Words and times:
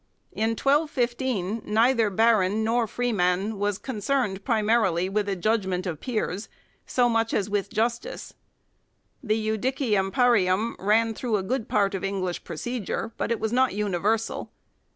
In 0.31 0.55
1215 0.57 1.61
neither 1.63 2.09
baron 2.09 2.63
nor 2.63 2.87
freeman 2.87 3.59
was 3.59 3.77
concerned 3.77 4.43
primarily 4.43 5.07
with 5.09 5.29
a 5.29 5.35
judgment 5.35 5.85
of 5.85 5.99
peers 5.99 6.49
so 6.87 7.07
much 7.07 7.35
as 7.35 7.51
with 7.51 7.69
justice. 7.69 8.33
The 9.21 9.35
"judicium 9.35 10.09
parium" 10.11 10.75
ran 10.79 11.13
through 11.13 11.37
a 11.37 11.43
good 11.43 11.69
part 11.69 11.93
of 11.93 12.03
English 12.03 12.43
procedure, 12.43 13.11
but 13.17 13.39
was 13.39 13.53
not 13.53 13.75
universal. 13.75 14.49